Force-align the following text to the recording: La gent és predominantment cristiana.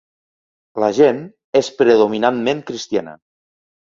La 0.83 0.87
gent 0.99 1.19
és 1.59 1.69
predominantment 1.81 2.63
cristiana. 2.71 3.13